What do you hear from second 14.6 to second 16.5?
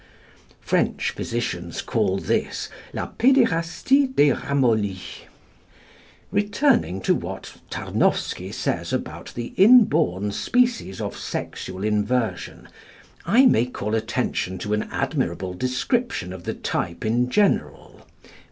an admirable description of